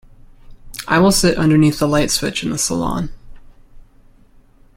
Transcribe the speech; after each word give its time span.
I 0.87 0.97
will 0.97 1.11
sit 1.11 1.37
underneath 1.37 1.77
the 1.77 1.87
light 1.87 2.09
switch 2.09 2.43
in 2.43 2.49
the 2.49 2.57
salon. 2.57 3.11